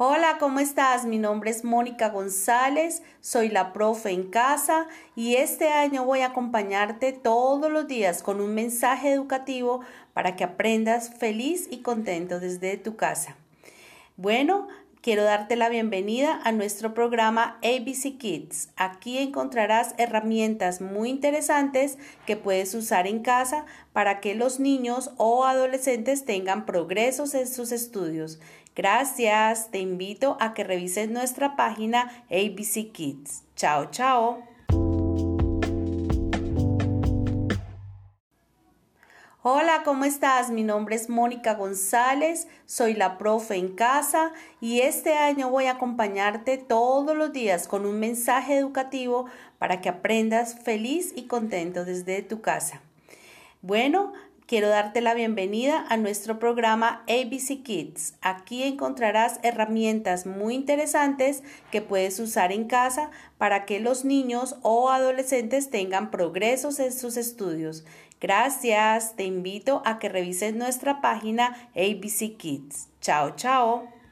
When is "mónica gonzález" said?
1.64-3.02, 41.08-42.48